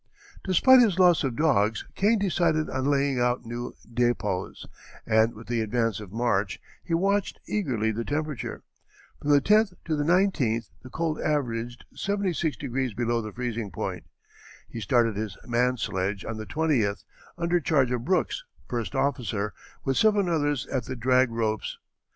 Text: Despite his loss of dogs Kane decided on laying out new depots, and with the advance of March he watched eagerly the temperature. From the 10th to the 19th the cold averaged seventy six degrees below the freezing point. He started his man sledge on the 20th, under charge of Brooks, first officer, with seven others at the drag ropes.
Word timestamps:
Despite 0.43 0.79
his 0.79 0.97
loss 0.97 1.23
of 1.23 1.35
dogs 1.35 1.85
Kane 1.93 2.17
decided 2.17 2.71
on 2.71 2.85
laying 2.89 3.19
out 3.19 3.45
new 3.45 3.75
depots, 3.87 4.65
and 5.05 5.35
with 5.35 5.45
the 5.45 5.61
advance 5.61 5.99
of 5.99 6.11
March 6.11 6.59
he 6.83 6.95
watched 6.95 7.39
eagerly 7.45 7.91
the 7.91 8.03
temperature. 8.03 8.63
From 9.21 9.29
the 9.29 9.39
10th 9.41 9.75
to 9.85 9.95
the 9.95 10.03
19th 10.03 10.71
the 10.81 10.89
cold 10.89 11.21
averaged 11.21 11.85
seventy 11.93 12.33
six 12.33 12.57
degrees 12.57 12.95
below 12.95 13.21
the 13.21 13.31
freezing 13.31 13.69
point. 13.69 14.05
He 14.67 14.81
started 14.81 15.17
his 15.17 15.37
man 15.45 15.77
sledge 15.77 16.25
on 16.25 16.37
the 16.37 16.47
20th, 16.47 17.03
under 17.37 17.59
charge 17.59 17.91
of 17.91 18.03
Brooks, 18.03 18.43
first 18.67 18.95
officer, 18.95 19.53
with 19.85 19.97
seven 19.97 20.27
others 20.27 20.65
at 20.65 20.85
the 20.85 20.95
drag 20.95 21.29
ropes. 21.29 21.77